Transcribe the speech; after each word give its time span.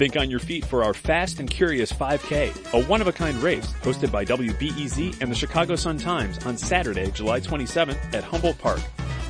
Think 0.00 0.16
on 0.16 0.30
your 0.30 0.40
feet 0.40 0.64
for 0.64 0.82
our 0.82 0.94
Fast 0.94 1.40
and 1.40 1.50
Curious 1.50 1.92
5K, 1.92 2.72
a 2.72 2.86
one-of-a-kind 2.86 3.36
race 3.42 3.66
hosted 3.82 4.10
by 4.10 4.24
WBEZ 4.24 5.20
and 5.20 5.30
the 5.30 5.34
Chicago 5.34 5.76
Sun-Times 5.76 6.46
on 6.46 6.56
Saturday, 6.56 7.10
July 7.10 7.38
27th 7.38 8.14
at 8.14 8.24
Humboldt 8.24 8.56
Park. 8.56 8.80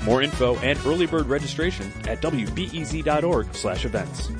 More 0.05 0.23
info 0.23 0.55
and 0.59 0.79
early 0.87 1.07
bird 1.07 1.27
registration 1.27 1.87
at 2.07 2.21
wbez.org 2.21 3.53
slash 3.53 3.85
events. 3.85 4.31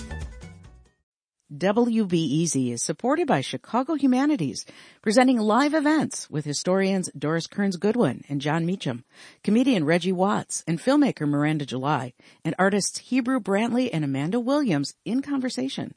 WBEZ 1.53 2.75
is 2.75 2.81
supported 2.81 3.27
by 3.27 3.41
Chicago 3.41 3.95
Humanities, 3.95 4.65
presenting 5.03 5.41
live 5.41 5.75
events 5.75 6.31
with 6.31 6.45
historians 6.45 7.11
Doris 7.19 7.49
Kearns 7.49 7.77
Goodwin 7.77 8.23
and 8.29 8.41
Jon 8.41 8.65
Meacham, 8.65 9.03
comedian 9.43 9.85
Reggie 9.85 10.13
Watts, 10.13 10.63
and 10.69 10.79
filmmaker 10.79 11.29
Miranda 11.29 11.67
July, 11.67 12.15
and 12.45 12.55
artists 12.57 13.11
Hebru 13.11 13.41
Brantley 13.41 13.91
and 13.93 14.05
Amanda 14.05 14.39
Williams 14.39 14.95
in 15.05 15.23
conversation. 15.23 15.93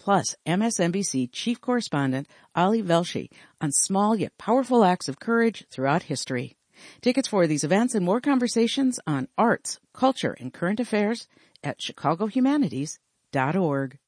Plus, 0.00 0.34
MSNBC 0.46 1.28
chief 1.30 1.60
correspondent 1.60 2.26
Ali 2.54 2.82
Velshi 2.82 3.28
on 3.60 3.70
small 3.70 4.16
yet 4.16 4.32
powerful 4.38 4.82
acts 4.82 5.10
of 5.10 5.20
courage 5.20 5.66
throughout 5.70 6.04
history. 6.04 6.56
Tickets 7.02 7.28
for 7.28 7.46
these 7.46 7.64
events 7.64 7.94
and 7.94 8.02
more 8.02 8.22
conversations 8.22 8.98
on 9.06 9.28
arts, 9.36 9.78
culture, 9.92 10.34
and 10.40 10.54
current 10.54 10.80
affairs 10.80 11.28
at 11.62 11.78
chicagohumanities.org. 11.78 13.98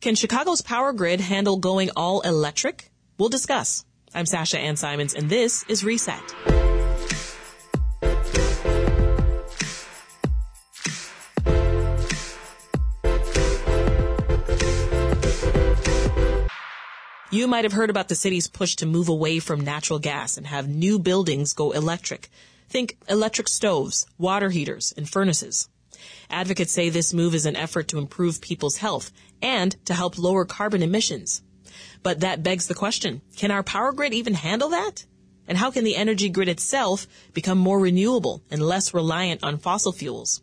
Can 0.00 0.14
Chicago's 0.14 0.62
power 0.62 0.92
grid 0.92 1.20
handle 1.20 1.56
going 1.56 1.90
all 1.96 2.20
electric? 2.20 2.92
We'll 3.18 3.28
discuss. 3.28 3.84
I'm 4.14 4.26
Sasha 4.26 4.60
Ann 4.60 4.76
Simons 4.76 5.14
and 5.14 5.28
this 5.28 5.64
is 5.68 5.82
Reset. 5.82 6.59
You 17.32 17.46
might 17.46 17.64
have 17.64 17.74
heard 17.74 17.90
about 17.90 18.08
the 18.08 18.16
city's 18.16 18.48
push 18.48 18.74
to 18.76 18.86
move 18.86 19.08
away 19.08 19.38
from 19.38 19.60
natural 19.60 20.00
gas 20.00 20.36
and 20.36 20.48
have 20.48 20.68
new 20.68 20.98
buildings 20.98 21.52
go 21.52 21.70
electric. 21.70 22.28
Think 22.68 22.98
electric 23.08 23.46
stoves, 23.46 24.04
water 24.18 24.50
heaters, 24.50 24.92
and 24.96 25.08
furnaces. 25.08 25.68
Advocates 26.28 26.72
say 26.72 26.88
this 26.88 27.14
move 27.14 27.36
is 27.36 27.46
an 27.46 27.54
effort 27.54 27.86
to 27.88 27.98
improve 27.98 28.40
people's 28.40 28.78
health 28.78 29.12
and 29.40 29.76
to 29.84 29.94
help 29.94 30.18
lower 30.18 30.44
carbon 30.44 30.82
emissions. 30.82 31.40
But 32.02 32.18
that 32.18 32.42
begs 32.42 32.66
the 32.66 32.74
question, 32.74 33.22
can 33.36 33.52
our 33.52 33.62
power 33.62 33.92
grid 33.92 34.12
even 34.12 34.34
handle 34.34 34.70
that? 34.70 35.06
And 35.46 35.56
how 35.56 35.70
can 35.70 35.84
the 35.84 35.94
energy 35.94 36.30
grid 36.30 36.48
itself 36.48 37.06
become 37.32 37.58
more 37.58 37.78
renewable 37.78 38.42
and 38.50 38.60
less 38.60 38.92
reliant 38.92 39.44
on 39.44 39.58
fossil 39.58 39.92
fuels? 39.92 40.42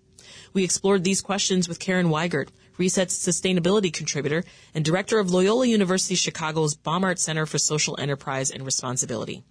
We 0.53 0.63
explored 0.63 1.03
these 1.03 1.21
questions 1.21 1.67
with 1.67 1.79
Karen 1.79 2.07
Weigert, 2.07 2.47
Reset's 2.77 3.17
sustainability 3.17 3.91
contributor 3.91 4.43
and 4.73 4.85
director 4.85 5.19
of 5.19 5.31
Loyola 5.31 5.65
University 5.65 6.15
Chicago's 6.15 6.75
Baumhart 6.75 7.19
Center 7.19 7.45
for 7.45 7.57
Social 7.57 7.99
Enterprise 7.99 8.51
and 8.51 8.65
Responsibility. 8.65 9.43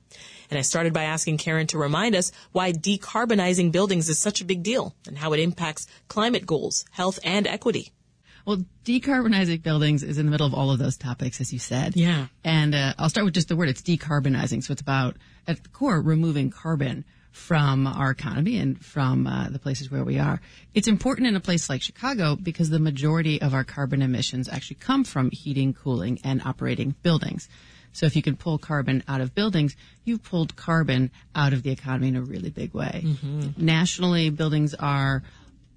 And 0.50 0.58
I 0.58 0.62
started 0.62 0.92
by 0.92 1.04
asking 1.04 1.38
Karen 1.38 1.66
to 1.68 1.78
remind 1.78 2.14
us 2.14 2.32
why 2.52 2.72
decarbonizing 2.72 3.72
buildings 3.72 4.08
is 4.08 4.18
such 4.18 4.40
a 4.40 4.44
big 4.44 4.62
deal 4.62 4.94
and 5.06 5.18
how 5.18 5.32
it 5.32 5.40
impacts 5.40 5.86
climate 6.08 6.46
goals, 6.46 6.84
health, 6.90 7.18
and 7.24 7.46
equity. 7.46 7.92
Well, 8.46 8.64
decarbonizing 8.84 9.64
buildings 9.64 10.04
is 10.04 10.18
in 10.18 10.26
the 10.26 10.30
middle 10.30 10.46
of 10.46 10.54
all 10.54 10.70
of 10.70 10.78
those 10.78 10.96
topics, 10.96 11.40
as 11.40 11.52
you 11.52 11.58
said. 11.58 11.96
Yeah. 11.96 12.28
And 12.44 12.76
uh, 12.76 12.94
I'll 12.96 13.08
start 13.08 13.24
with 13.24 13.34
just 13.34 13.48
the 13.48 13.56
word. 13.56 13.68
It's 13.68 13.82
decarbonizing. 13.82 14.62
So 14.62 14.70
it's 14.72 14.80
about, 14.80 15.16
at 15.48 15.60
the 15.60 15.68
core, 15.70 16.00
removing 16.00 16.50
carbon 16.50 17.04
from 17.36 17.86
our 17.86 18.10
economy 18.10 18.56
and 18.56 18.82
from 18.82 19.26
uh, 19.26 19.48
the 19.50 19.58
places 19.58 19.90
where 19.90 20.02
we 20.02 20.18
are. 20.18 20.40
It's 20.72 20.88
important 20.88 21.28
in 21.28 21.36
a 21.36 21.40
place 21.40 21.68
like 21.68 21.82
Chicago 21.82 22.34
because 22.34 22.70
the 22.70 22.78
majority 22.78 23.40
of 23.42 23.52
our 23.52 23.62
carbon 23.62 24.00
emissions 24.00 24.48
actually 24.48 24.78
come 24.80 25.04
from 25.04 25.30
heating, 25.30 25.74
cooling, 25.74 26.18
and 26.24 26.40
operating 26.42 26.94
buildings. 27.02 27.46
So 27.92 28.06
if 28.06 28.16
you 28.16 28.22
can 28.22 28.36
pull 28.36 28.56
carbon 28.58 29.04
out 29.06 29.20
of 29.20 29.34
buildings, 29.34 29.76
you've 30.02 30.24
pulled 30.24 30.56
carbon 30.56 31.10
out 31.34 31.52
of 31.52 31.62
the 31.62 31.70
economy 31.70 32.08
in 32.08 32.16
a 32.16 32.22
really 32.22 32.50
big 32.50 32.72
way. 32.72 33.02
Mm-hmm. 33.04 33.64
Nationally, 33.64 34.30
buildings 34.30 34.74
are 34.74 35.22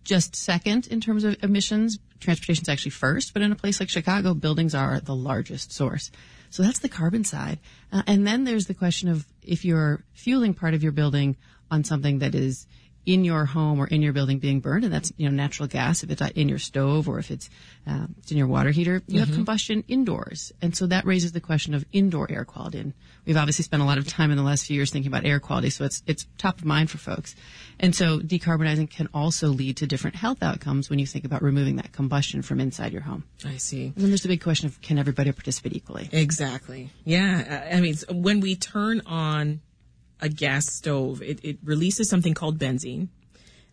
just 0.05 0.38
second 0.38 0.88
in 0.88 1.01
terms 1.01 1.25
of 1.25 1.35
emissions. 1.44 2.00
Transportation 2.22 2.63
is 2.63 2.69
actually 2.69 2.91
first, 2.91 3.34
but 3.34 3.41
in 3.41 3.51
a 3.51 3.55
place 3.55 3.81
like 3.81 3.89
Chicago, 3.89 4.34
buildings 4.34 4.73
are 4.73 5.01
the 5.01 5.16
largest 5.16 5.73
source. 5.73 6.09
So 6.50 6.63
that's 6.63 6.79
the 6.79 6.89
carbon 6.89 7.23
side. 7.23 7.59
Uh, 7.91 8.01
and 8.07 8.25
then 8.25 8.44
there's 8.44 8.66
the 8.66 8.73
question 8.73 9.09
of 9.09 9.25
if 9.49 9.65
you're 9.65 10.03
fueling 10.13 10.53
part 10.53 10.75
of 10.75 10.83
your 10.83 10.91
building 10.91 11.35
on 11.71 11.83
something 11.83 12.19
that 12.19 12.35
is 12.35 12.67
in 13.05 13.23
your 13.23 13.45
home 13.45 13.79
or 13.79 13.87
in 13.87 14.01
your 14.01 14.13
building 14.13 14.39
being 14.39 14.59
burned, 14.59 14.83
and 14.83 14.93
that's 14.93 15.11
you 15.17 15.27
know 15.27 15.35
natural 15.35 15.67
gas. 15.67 16.03
If 16.03 16.11
it's 16.11 16.21
in 16.21 16.49
your 16.49 16.59
stove 16.59 17.07
or 17.07 17.19
if 17.19 17.31
it's, 17.31 17.49
uh, 17.87 18.07
it's 18.19 18.31
in 18.31 18.37
your 18.37 18.47
water 18.47 18.71
heater, 18.71 19.01
you 19.07 19.19
mm-hmm. 19.19 19.19
have 19.19 19.33
combustion 19.33 19.83
indoors, 19.87 20.51
and 20.61 20.75
so 20.75 20.87
that 20.87 21.05
raises 21.05 21.31
the 21.31 21.41
question 21.41 21.73
of 21.73 21.85
indoor 21.91 22.29
air 22.31 22.45
quality. 22.45 22.79
And 22.79 22.93
we've 23.25 23.37
obviously 23.37 23.63
spent 23.63 23.81
a 23.81 23.85
lot 23.85 23.97
of 23.97 24.07
time 24.07 24.31
in 24.31 24.37
the 24.37 24.43
last 24.43 24.65
few 24.65 24.75
years 24.75 24.91
thinking 24.91 25.11
about 25.11 25.25
air 25.25 25.39
quality, 25.39 25.69
so 25.69 25.85
it's 25.85 26.03
it's 26.05 26.27
top 26.37 26.59
of 26.59 26.65
mind 26.65 26.89
for 26.89 26.97
folks. 26.97 27.35
And 27.79 27.95
so 27.95 28.19
decarbonizing 28.19 28.89
can 28.89 29.07
also 29.13 29.47
lead 29.47 29.77
to 29.77 29.87
different 29.87 30.16
health 30.17 30.43
outcomes 30.43 30.89
when 30.89 30.99
you 30.99 31.07
think 31.07 31.25
about 31.25 31.41
removing 31.41 31.77
that 31.77 31.93
combustion 31.93 32.41
from 32.41 32.59
inside 32.59 32.91
your 32.91 33.01
home. 33.01 33.23
I 33.45 33.57
see. 33.57 33.85
And 33.85 33.95
then 33.95 34.09
there's 34.09 34.23
the 34.23 34.27
big 34.27 34.43
question 34.43 34.67
of 34.67 34.81
can 34.81 34.99
everybody 34.99 35.31
participate 35.31 35.73
equally? 35.73 36.09
Exactly. 36.11 36.89
Yeah. 37.05 37.69
I 37.71 37.79
mean, 37.79 37.95
when 38.11 38.41
we 38.41 38.55
turn 38.55 39.01
on 39.05 39.61
a 40.22 40.30
gas 40.30 40.72
stove, 40.72 41.22
it, 41.22 41.40
it 41.44 41.57
releases 41.63 42.09
something 42.09 42.34
called 42.34 42.59
benzene, 42.59 43.07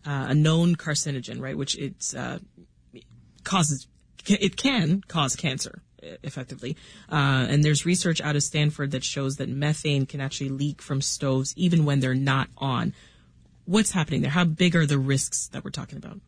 uh, 0.05 0.27
a 0.29 0.33
known 0.35 0.75
carcinogen, 0.75 1.41
right? 1.41 1.57
Which 1.57 1.77
it's 1.77 2.13
uh, 2.15 2.39
causes 3.43 3.87
it 4.27 4.57
can 4.57 5.01
cause 5.07 5.35
cancer 5.35 5.81
effectively. 6.23 6.77
Uh, 7.11 7.47
and 7.49 7.63
there's 7.63 7.85
research 7.85 8.21
out 8.21 8.35
of 8.35 8.43
Stanford 8.43 8.91
that 8.91 9.03
shows 9.03 9.37
that 9.37 9.49
methane 9.49 10.05
can 10.05 10.21
actually 10.21 10.49
leak 10.49 10.81
from 10.81 11.01
stoves 11.01 11.53
even 11.57 11.85
when 11.85 11.99
they're 11.99 12.13
not 12.13 12.49
on. 12.57 12.93
What's 13.65 13.91
happening 13.91 14.21
there? 14.21 14.31
How 14.31 14.45
big 14.45 14.75
are 14.75 14.85
the 14.85 14.97
risks 14.97 15.47
that 15.49 15.63
we're 15.63 15.71
talking 15.71 15.97
about? 15.97 16.19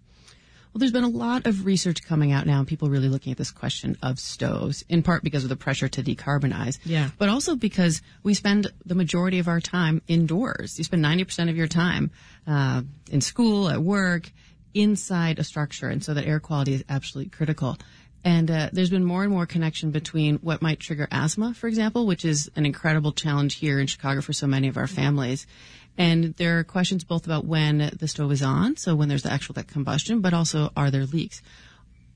Well, 0.72 0.80
there's 0.80 0.92
been 0.92 1.04
a 1.04 1.10
lot 1.10 1.48
of 1.48 1.66
research 1.66 2.04
coming 2.04 2.32
out 2.32 2.46
now, 2.46 2.60
and 2.60 2.68
people 2.68 2.90
really 2.90 3.10
looking 3.10 3.32
at 3.32 3.38
this 3.40 3.50
question 3.50 3.98
of 4.04 4.20
stoves, 4.20 4.86
in 4.88 5.02
part 5.02 5.24
because 5.24 5.44
of 5.44 5.50
the 5.50 5.56
pressure 5.56 5.88
to 5.90 6.04
decarbonize. 6.04 6.78
Yeah. 6.86 7.10
But 7.18 7.30
also 7.30 7.56
because 7.56 8.04
we 8.22 8.36
spend 8.36 8.68
the 8.86 8.94
majority 8.94 9.40
of 9.40 9.48
our 9.48 9.60
time 9.60 10.04
indoors. 10.08 10.78
You 10.78 10.84
spend 10.84 11.04
90% 11.04 11.50
of 11.50 11.58
your 11.58 11.68
time 11.68 12.12
uh, 12.46 12.84
in 13.10 13.22
school, 13.22 13.68
at 13.68 13.82
work, 13.82 14.32
inside 14.76 15.40
a 15.40 15.44
structure, 15.44 15.90
and 15.90 16.04
so 16.04 16.14
that 16.14 16.26
air 16.26 16.40
quality 16.40 16.74
is 16.76 16.84
absolutely 16.88 17.32
critical. 17.32 17.78
And 18.24 18.52
uh, 18.52 18.70
there's 18.74 18.90
been 18.90 19.06
more 19.06 19.24
and 19.24 19.32
more 19.32 19.46
connection 19.46 19.92
between 19.92 20.38
what 20.38 20.62
might 20.62 20.80
trigger 20.80 21.08
asthma, 21.10 21.54
for 21.54 21.68
example, 21.68 22.06
which 22.06 22.26
is 22.26 22.52
an 22.56 22.66
incredible 22.66 23.14
challenge 23.14 23.56
here 23.56 23.80
in 23.80 23.88
Chicago 23.88 24.20
for 24.22 24.34
so 24.34 24.46
many 24.46 24.68
of 24.68 24.76
our 24.76 24.88
families, 24.88 25.48
and 26.00 26.34
there 26.38 26.60
are 26.60 26.64
questions 26.64 27.04
both 27.04 27.26
about 27.26 27.46
when 27.46 27.92
the 28.00 28.08
stove 28.08 28.32
is 28.32 28.42
on, 28.42 28.78
so 28.78 28.96
when 28.96 29.10
there's 29.10 29.24
the 29.24 29.32
actual 29.32 29.54
that 29.56 29.68
combustion, 29.68 30.22
but 30.22 30.34
also 30.34 30.72
are 30.78 30.90
there 30.90 31.06
leaks. 31.06 31.42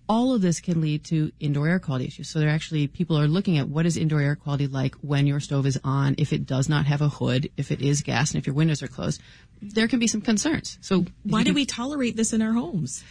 All 0.07 0.33
of 0.33 0.41
this 0.41 0.61
can 0.61 0.79
lead 0.79 1.03
to 1.05 1.33
indoor 1.39 1.67
air 1.67 1.79
quality 1.79 2.05
issues. 2.05 2.29
So 2.29 2.39
there 2.39 2.49
actually 2.49 2.87
people 2.87 3.17
are 3.17 3.27
looking 3.27 3.57
at 3.57 3.67
what 3.67 3.85
is 3.85 3.97
indoor 3.97 4.21
air 4.21 4.37
quality 4.37 4.67
like 4.67 4.95
when 4.95 5.27
your 5.27 5.41
stove 5.41 5.65
is 5.65 5.77
on, 5.83 6.15
if 6.17 6.31
it 6.31 6.45
does 6.45 6.69
not 6.69 6.85
have 6.85 7.01
a 7.01 7.09
hood, 7.09 7.49
if 7.57 7.71
it 7.71 7.81
is 7.81 8.01
gas, 8.01 8.31
and 8.31 8.39
if 8.39 8.47
your 8.47 8.55
windows 8.55 8.81
are 8.81 8.87
closed. 8.87 9.21
There 9.61 9.89
can 9.89 9.99
be 9.99 10.07
some 10.07 10.21
concerns. 10.21 10.77
So 10.81 11.05
why 11.23 11.43
do 11.43 11.53
we 11.53 11.65
tolerate 11.65 12.15
this 12.15 12.31
in 12.31 12.41
our 12.41 12.53
homes? 12.53 13.03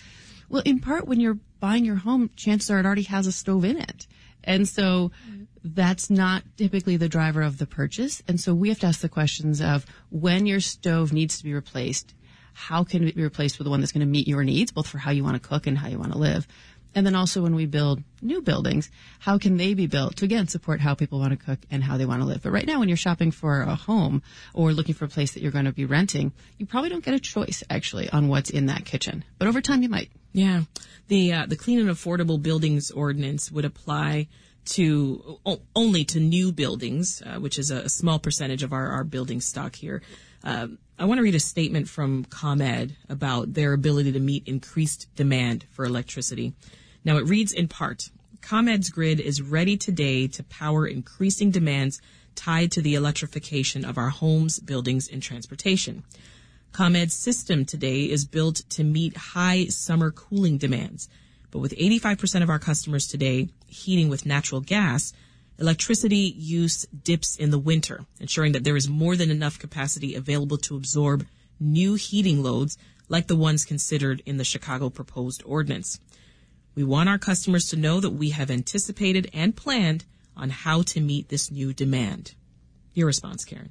Well, 0.49 0.63
in 0.65 0.81
part, 0.81 1.07
when 1.07 1.21
you're 1.21 1.39
buying 1.61 1.85
your 1.85 1.97
home, 1.97 2.31
chances 2.37 2.71
are 2.71 2.79
it 2.79 2.87
already 2.87 3.03
has 3.03 3.27
a 3.27 3.33
stove 3.33 3.65
in 3.65 3.79
it. 3.79 4.07
And 4.45 4.69
so 4.69 5.13
that's 5.65 6.11
not 6.11 6.43
typically 6.57 6.97
the 6.97 7.09
driver 7.09 7.43
of 7.43 7.59
the 7.59 7.67
purchase. 7.67 8.23
And 8.27 8.41
so 8.41 8.55
we 8.55 8.69
have 8.69 8.81
to 8.81 8.87
ask 8.87 9.01
the 9.01 9.09
questions 9.09 9.61
of 9.61 9.87
when 10.11 10.47
your 10.47 10.61
stove 10.61 11.13
needs 11.13 11.39
to 11.39 11.45
be 11.45 11.55
replaced, 11.55 12.15
how 12.53 12.85
can 12.85 13.07
it 13.07 13.15
be 13.15 13.23
replaced 13.23 13.59
with 13.59 13.65
the 13.65 13.71
one 13.71 13.81
that's 13.81 13.93
going 13.93 14.01
to 14.01 14.07
meet 14.07 14.29
your 14.29 14.45
needs, 14.45 14.73
both 14.73 14.87
for 14.87 14.99
how 14.99 15.11
you 15.11 15.25
want 15.25 15.41
to 15.41 15.49
cook 15.49 15.67
and 15.67 15.79
how 15.79 15.89
you 15.89 15.99
want 15.99 16.13
to 16.13 16.19
live? 16.19 16.47
And 16.95 17.07
then 17.07 17.15
also 17.15 17.43
when 17.43 17.55
we 17.55 17.65
build 17.65 18.03
new 18.21 18.43
buildings, 18.43 18.91
how 19.19 19.39
can 19.39 19.57
they 19.57 19.73
be 19.73 19.87
built 19.87 20.17
to 20.17 20.27
again 20.27 20.49
support 20.49 20.81
how 20.81 20.95
people 20.95 21.21
want 21.21 21.31
to 21.31 21.43
cook 21.43 21.61
and 21.71 21.83
how 21.83 21.97
they 21.97 22.05
want 22.05 22.21
to 22.21 22.27
live? 22.27 22.43
But 22.43 22.53
right 22.53 22.67
now, 22.67 22.81
when 22.81 22.89
you're 22.89 22.99
shopping 22.99 23.31
for 23.31 23.63
a 23.63 23.75
home 23.75 24.23
or 24.53 24.73
looking 24.73 24.95
for 24.95 25.07
a 25.07 25.09
place 25.09 25.33
that 25.33 25.43
you're 25.43 25.53
going 25.53 25.65
to 25.65 25.73
be 25.73 25.87
renting, 25.87 26.33
you 26.59 26.67
probably 26.67 26.91
don't 26.91 27.05
get 27.05 27.15
a 27.15 27.21
choice 27.21 27.63
actually 27.71 28.11
on 28.11 28.29
what's 28.29 28.51
in 28.51 28.67
that 28.67 28.85
kitchen. 28.85 29.25
But 29.39 29.49
over 29.49 29.63
time, 29.63 29.83
you 29.83 29.89
might. 29.89 30.11
Yeah, 30.33 30.63
the 31.09 31.33
uh, 31.33 31.47
the 31.47 31.57
clean 31.57 31.79
and 31.79 31.91
affordable 31.91 32.43
buildings 32.43 32.91
ordinance 32.91 33.53
would 33.53 33.65
apply 33.65 34.29
to 34.65 35.41
only 35.75 36.05
to 36.05 36.21
new 36.21 36.53
buildings, 36.53 37.23
uh, 37.27 37.39
which 37.39 37.59
is 37.59 37.71
a, 37.71 37.89
small 37.89 38.19
percentage 38.19 38.63
of 38.63 38.73
our, 38.73 38.89
our 38.93 39.05
building 39.05 39.41
stock 39.41 39.75
here. 39.75 40.03
Uh, 40.45 40.69
I 40.99 41.05
want 41.05 41.19
to 41.19 41.23
read 41.23 41.35
a 41.35 41.41
statement 41.41 41.89
from 41.89 42.25
ComEd 42.25 42.97
about 43.09 43.55
their 43.55 43.73
ability 43.73 44.13
to 44.13 44.21
meet 44.21 44.47
increased 44.47 45.09
demand 45.17 45.67
for 45.71 45.85
electricity. 45.85 46.53
Now 47.05 47.17
it 47.17 47.27
reads 47.27 47.53
in 47.53 47.67
part, 47.67 48.11
ComEd's 48.41 48.91
grid 48.91 49.19
is 49.19 49.43
ready 49.43 49.77
today 49.77 50.29
to 50.29 50.43
power 50.45 50.87
increasing 50.87 51.51
demands 51.51 52.01
tied 52.35 52.71
to 52.73 52.83
the 52.83 52.95
electrification 52.95 53.85
of 53.85 53.99
our 53.99 54.11
homes, 54.11 54.59
buildings, 54.61 55.09
and 55.09 55.23
transportation. 55.23 56.05
ComEd's 56.73 57.15
system 57.15 57.65
today 57.65 58.05
is 58.05 58.25
built 58.25 58.57
to 58.71 58.83
meet 58.83 59.17
high 59.17 59.67
summer 59.67 60.11
cooling 60.11 60.59
demands. 60.59 61.09
But 61.51 61.59
with 61.59 61.77
85% 61.77 62.43
of 62.43 62.49
our 62.49 62.59
customers 62.59 63.07
today 63.07 63.51
heating 63.67 64.09
with 64.09 64.25
natural 64.25 64.63
gas, 64.63 65.13
electricity 65.59 66.35
use 66.37 66.87
dips 67.05 67.37
in 67.37 67.51
the 67.51 67.59
winter, 67.59 68.07
ensuring 68.21 68.53
that 68.53 68.65
there 68.65 68.77
is 68.77 68.89
more 68.89 69.17
than 69.17 69.31
enough 69.31 69.59
capacity 69.59 70.15
available 70.15 70.57
to 70.59 70.77
absorb 70.77 71.27
new 71.61 71.95
heating 71.95 72.43
loads 72.43 72.79
like 73.09 73.27
the 73.27 73.37
ones 73.37 73.67
considered 73.67 74.23
in 74.25 74.39
the 74.39 74.45
Chicago 74.45 74.89
proposed 74.89 75.43
ordinance. 75.45 76.01
We 76.75 76.85
want 76.85 77.11
our 77.11 77.19
customers 77.19 77.67
to 77.67 77.77
know 77.77 78.01
that 78.01 78.11
we 78.11 78.31
have 78.31 78.51
anticipated 78.51 79.29
and 79.35 79.55
planned 79.55 80.07
on 80.35 80.49
how 80.49 80.81
to 80.83 81.01
meet 81.03 81.29
this 81.29 81.51
new 81.51 81.75
demand. 81.75 82.35
Your 82.95 83.07
response, 83.07 83.45
Karen. 83.45 83.71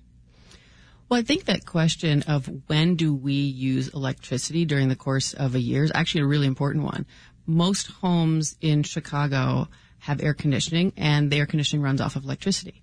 Well, 1.11 1.19
I 1.19 1.23
think 1.23 1.43
that 1.45 1.65
question 1.65 2.21
of 2.21 2.49
when 2.67 2.95
do 2.95 3.13
we 3.13 3.33
use 3.33 3.89
electricity 3.89 4.63
during 4.63 4.87
the 4.87 4.95
course 4.95 5.33
of 5.33 5.55
a 5.55 5.59
year 5.59 5.83
is 5.83 5.91
actually 5.93 6.21
a 6.21 6.25
really 6.25 6.47
important 6.47 6.85
one. 6.85 7.05
Most 7.45 7.87
homes 7.87 8.55
in 8.61 8.83
Chicago 8.83 9.67
have 9.99 10.23
air 10.23 10.33
conditioning 10.33 10.93
and 10.95 11.29
the 11.29 11.39
air 11.39 11.45
conditioning 11.45 11.83
runs 11.83 11.99
off 11.99 12.15
of 12.15 12.23
electricity. 12.23 12.81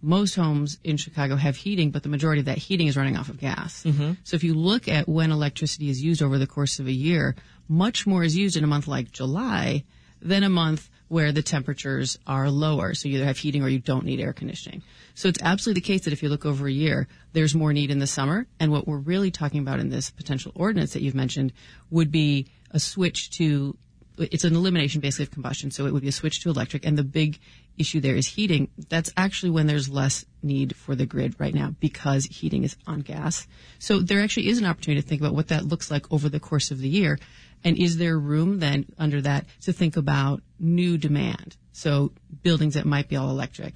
Most 0.00 0.36
homes 0.36 0.78
in 0.84 0.96
Chicago 0.96 1.36
have 1.36 1.56
heating, 1.56 1.90
but 1.90 2.02
the 2.02 2.08
majority 2.08 2.40
of 2.40 2.46
that 2.46 2.56
heating 2.56 2.86
is 2.86 2.96
running 2.96 3.18
off 3.18 3.28
of 3.28 3.38
gas. 3.38 3.82
Mm-hmm. 3.82 4.12
So 4.24 4.36
if 4.36 4.42
you 4.42 4.54
look 4.54 4.88
at 4.88 5.06
when 5.06 5.30
electricity 5.30 5.90
is 5.90 6.02
used 6.02 6.22
over 6.22 6.38
the 6.38 6.46
course 6.46 6.78
of 6.78 6.86
a 6.86 6.92
year, 6.92 7.36
much 7.68 8.06
more 8.06 8.24
is 8.24 8.34
used 8.34 8.56
in 8.56 8.64
a 8.64 8.66
month 8.66 8.88
like 8.88 9.12
July 9.12 9.84
than 10.22 10.44
a 10.44 10.48
month 10.48 10.88
where 11.08 11.32
the 11.32 11.42
temperatures 11.42 12.18
are 12.26 12.50
lower. 12.50 12.94
So 12.94 13.08
you 13.08 13.16
either 13.16 13.26
have 13.26 13.38
heating 13.38 13.62
or 13.62 13.68
you 13.68 13.78
don't 13.78 14.04
need 14.04 14.20
air 14.20 14.32
conditioning. 14.32 14.82
So 15.14 15.28
it's 15.28 15.40
absolutely 15.40 15.80
the 15.80 15.86
case 15.86 16.04
that 16.04 16.12
if 16.12 16.22
you 16.22 16.28
look 16.28 16.44
over 16.44 16.66
a 16.66 16.72
year, 16.72 17.06
there's 17.32 17.54
more 17.54 17.72
need 17.72 17.90
in 17.90 17.98
the 17.98 18.06
summer. 18.06 18.46
And 18.58 18.72
what 18.72 18.88
we're 18.88 18.98
really 18.98 19.30
talking 19.30 19.60
about 19.60 19.78
in 19.78 19.88
this 19.88 20.10
potential 20.10 20.52
ordinance 20.54 20.92
that 20.94 21.02
you've 21.02 21.14
mentioned 21.14 21.52
would 21.90 22.10
be 22.10 22.48
a 22.72 22.80
switch 22.80 23.30
to, 23.38 23.76
it's 24.18 24.44
an 24.44 24.56
elimination 24.56 25.00
basically 25.00 25.24
of 25.24 25.30
combustion. 25.30 25.70
So 25.70 25.86
it 25.86 25.92
would 25.92 26.02
be 26.02 26.08
a 26.08 26.12
switch 26.12 26.42
to 26.42 26.50
electric. 26.50 26.84
And 26.84 26.98
the 26.98 27.04
big 27.04 27.38
issue 27.78 28.00
there 28.00 28.16
is 28.16 28.26
heating. 28.26 28.68
That's 28.88 29.12
actually 29.16 29.50
when 29.50 29.66
there's 29.66 29.88
less 29.88 30.24
need 30.42 30.74
for 30.76 30.94
the 30.94 31.06
grid 31.06 31.34
right 31.38 31.54
now 31.54 31.74
because 31.80 32.24
heating 32.26 32.64
is 32.64 32.76
on 32.86 33.00
gas. 33.00 33.46
So 33.78 34.00
there 34.00 34.20
actually 34.20 34.48
is 34.48 34.58
an 34.58 34.64
opportunity 34.66 35.02
to 35.02 35.06
think 35.08 35.20
about 35.20 35.34
what 35.34 35.48
that 35.48 35.64
looks 35.66 35.90
like 35.90 36.10
over 36.12 36.28
the 36.28 36.40
course 36.40 36.70
of 36.70 36.78
the 36.78 36.88
year. 36.88 37.18
And 37.64 37.76
is 37.78 37.96
there 37.96 38.18
room 38.18 38.58
then 38.60 38.86
under 38.98 39.20
that 39.22 39.46
to 39.62 39.72
think 39.72 39.96
about 39.96 40.42
new 40.60 40.98
demand? 40.98 41.56
So 41.72 42.12
buildings 42.42 42.74
that 42.74 42.86
might 42.86 43.08
be 43.08 43.16
all 43.16 43.30
electric. 43.30 43.74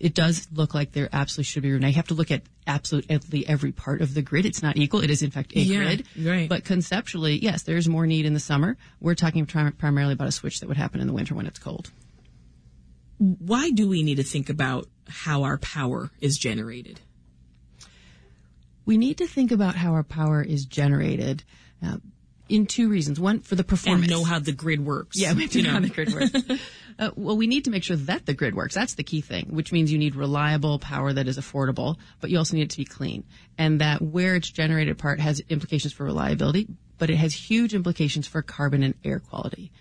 It 0.00 0.14
does 0.14 0.48
look 0.52 0.74
like 0.74 0.92
there 0.92 1.08
absolutely 1.12 1.44
should 1.44 1.62
be 1.62 1.70
room. 1.70 1.80
Now 1.82 1.88
you 1.88 1.94
have 1.94 2.08
to 2.08 2.14
look 2.14 2.30
at 2.32 2.42
absolutely 2.66 3.46
every 3.46 3.70
part 3.72 4.00
of 4.00 4.12
the 4.12 4.22
grid. 4.22 4.44
It's 4.44 4.62
not 4.62 4.76
equal. 4.76 5.00
It 5.00 5.10
is 5.10 5.22
in 5.22 5.30
fact 5.30 5.54
a 5.54 5.60
Yeah, 5.60 5.76
grid. 5.78 6.06
right. 6.20 6.48
But 6.48 6.64
conceptually, 6.64 7.38
yes, 7.38 7.62
there's 7.62 7.88
more 7.88 8.06
need 8.06 8.26
in 8.26 8.34
the 8.34 8.40
summer. 8.40 8.76
We're 9.00 9.14
talking 9.14 9.46
prim- 9.46 9.72
primarily 9.72 10.14
about 10.14 10.28
a 10.28 10.32
switch 10.32 10.60
that 10.60 10.66
would 10.68 10.76
happen 10.76 11.00
in 11.00 11.06
the 11.06 11.12
winter 11.12 11.34
when 11.34 11.46
it's 11.46 11.58
cold. 11.60 11.90
Why 13.24 13.70
do 13.70 13.88
we 13.88 14.02
need 14.02 14.16
to 14.16 14.22
think 14.22 14.50
about 14.50 14.88
how 15.08 15.44
our 15.44 15.56
power 15.58 16.10
is 16.20 16.36
generated? 16.36 17.00
We 18.84 18.98
need 18.98 19.18
to 19.18 19.26
think 19.26 19.50
about 19.50 19.76
how 19.76 19.92
our 19.92 20.02
power 20.02 20.42
is 20.42 20.66
generated 20.66 21.42
uh, 21.82 21.96
in 22.50 22.66
two 22.66 22.90
reasons. 22.90 23.18
One, 23.18 23.40
for 23.40 23.54
the 23.54 23.64
performance. 23.64 24.04
And 24.04 24.10
know 24.10 24.24
how 24.24 24.40
the 24.40 24.52
grid 24.52 24.84
works. 24.84 25.18
Yeah, 25.18 25.32
we 25.34 25.42
have 25.42 25.52
to 25.52 25.58
you 25.58 25.64
know 25.64 25.72
how 25.72 25.80
the 25.80 25.88
grid 25.88 26.12
works. 26.12 26.32
uh, 26.98 27.10
well, 27.16 27.36
we 27.38 27.46
need 27.46 27.64
to 27.64 27.70
make 27.70 27.82
sure 27.82 27.96
that 27.96 28.26
the 28.26 28.34
grid 28.34 28.54
works. 28.54 28.74
That's 28.74 28.94
the 28.94 29.04
key 29.04 29.22
thing, 29.22 29.46
which 29.50 29.72
means 29.72 29.90
you 29.90 29.98
need 29.98 30.16
reliable 30.16 30.78
power 30.78 31.10
that 31.12 31.26
is 31.26 31.38
affordable, 31.38 31.96
but 32.20 32.28
you 32.28 32.36
also 32.36 32.56
need 32.56 32.64
it 32.64 32.70
to 32.70 32.76
be 32.76 32.84
clean. 32.84 33.24
And 33.56 33.80
that 33.80 34.02
where 34.02 34.34
it's 34.34 34.50
generated 34.50 34.98
part 34.98 35.18
has 35.20 35.40
implications 35.48 35.94
for 35.94 36.04
reliability, 36.04 36.68
but 36.98 37.08
it 37.08 37.16
has 37.16 37.32
huge 37.32 37.72
implications 37.72 38.26
for 38.26 38.42
carbon 38.42 38.82
and 38.82 38.94
air 39.02 39.18
quality. 39.18 39.72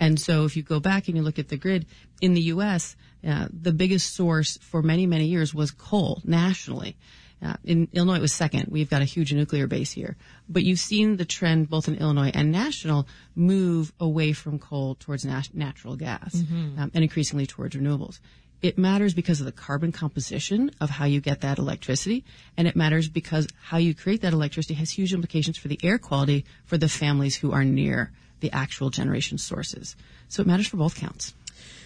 And 0.00 0.18
so 0.18 0.44
if 0.44 0.56
you 0.56 0.62
go 0.62 0.80
back 0.80 1.08
and 1.08 1.16
you 1.16 1.22
look 1.22 1.38
at 1.38 1.48
the 1.48 1.56
grid 1.56 1.86
in 2.20 2.34
the 2.34 2.42
U.S., 2.42 2.96
uh, 3.26 3.48
the 3.52 3.72
biggest 3.72 4.14
source 4.14 4.58
for 4.58 4.82
many, 4.82 5.06
many 5.06 5.26
years 5.26 5.54
was 5.54 5.70
coal 5.70 6.22
nationally. 6.24 6.96
Uh, 7.40 7.54
in 7.64 7.88
Illinois, 7.92 8.16
it 8.16 8.20
was 8.20 8.32
second. 8.32 8.66
We've 8.68 8.90
got 8.90 9.00
a 9.00 9.04
huge 9.04 9.32
nuclear 9.32 9.66
base 9.68 9.92
here. 9.92 10.16
But 10.48 10.64
you've 10.64 10.80
seen 10.80 11.16
the 11.16 11.24
trend 11.24 11.70
both 11.70 11.86
in 11.86 11.94
Illinois 11.96 12.32
and 12.34 12.50
national 12.50 13.06
move 13.36 13.92
away 14.00 14.32
from 14.32 14.58
coal 14.58 14.96
towards 14.96 15.24
nat- 15.24 15.54
natural 15.54 15.94
gas 15.96 16.34
um, 16.78 16.90
and 16.94 17.04
increasingly 17.04 17.46
towards 17.46 17.76
renewables. 17.76 18.18
It 18.60 18.76
matters 18.76 19.14
because 19.14 19.38
of 19.38 19.46
the 19.46 19.52
carbon 19.52 19.92
composition 19.92 20.72
of 20.80 20.90
how 20.90 21.04
you 21.04 21.20
get 21.20 21.42
that 21.42 21.58
electricity, 21.58 22.24
and 22.56 22.66
it 22.66 22.74
matters 22.74 23.08
because 23.08 23.46
how 23.62 23.76
you 23.76 23.94
create 23.94 24.22
that 24.22 24.32
electricity 24.32 24.74
has 24.74 24.90
huge 24.90 25.14
implications 25.14 25.56
for 25.56 25.68
the 25.68 25.78
air 25.84 25.96
quality 25.96 26.44
for 26.64 26.76
the 26.76 26.88
families 26.88 27.36
who 27.36 27.52
are 27.52 27.64
near 27.64 28.10
the 28.40 28.52
actual 28.52 28.90
generation 28.90 29.38
sources. 29.38 29.96
So 30.28 30.42
it 30.42 30.46
matters 30.46 30.68
for 30.68 30.76
both 30.76 30.96
counts. 30.96 31.34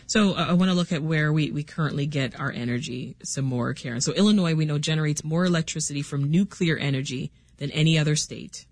So 0.07 0.33
uh, 0.33 0.47
I 0.49 0.53
want 0.55 0.71
to 0.71 0.75
look 0.75 0.93
at 0.93 1.03
where 1.03 1.33
we, 1.33 1.51
we 1.51 1.63
currently 1.63 2.07
get 2.07 2.39
our 2.39 2.51
energy 2.51 3.17
some 3.23 3.45
more, 3.45 3.73
Karen. 3.75 4.01
So 4.01 4.13
Illinois, 4.13 4.55
we 4.55 4.65
know, 4.65 4.79
generates 4.79 5.25
more 5.25 5.45
electricity 5.45 6.03
from 6.03 6.31
nuclear 6.31 6.77
energy 6.77 7.31
than 7.59 7.71
any 7.71 7.99
other 7.99 8.17
state. 8.17 8.67